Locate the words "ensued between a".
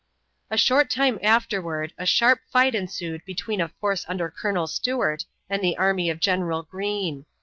2.73-3.67